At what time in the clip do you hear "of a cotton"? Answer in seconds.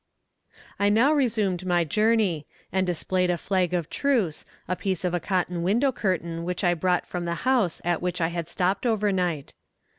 5.05-5.61